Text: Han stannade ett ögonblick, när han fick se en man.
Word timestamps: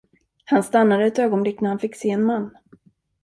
Han 0.45 0.63
stannade 0.63 1.05
ett 1.05 1.19
ögonblick, 1.19 1.61
när 1.61 1.69
han 1.69 1.79
fick 1.79 1.95
se 1.95 2.09
en 2.09 2.23
man. 2.23 2.57